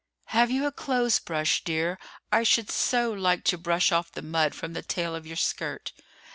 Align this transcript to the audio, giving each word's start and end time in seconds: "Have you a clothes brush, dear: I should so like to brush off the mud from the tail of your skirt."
"Have 0.33 0.49
you 0.49 0.65
a 0.65 0.71
clothes 0.71 1.19
brush, 1.19 1.63
dear: 1.63 1.99
I 2.31 2.41
should 2.41 2.71
so 2.71 3.11
like 3.13 3.43
to 3.43 3.55
brush 3.59 3.91
off 3.91 4.11
the 4.11 4.23
mud 4.23 4.55
from 4.55 4.73
the 4.73 4.81
tail 4.81 5.13
of 5.13 5.27
your 5.27 5.37
skirt." 5.37 5.93